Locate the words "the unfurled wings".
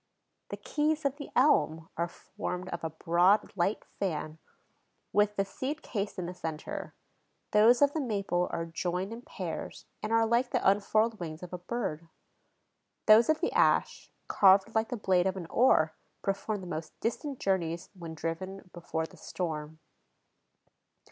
10.49-11.43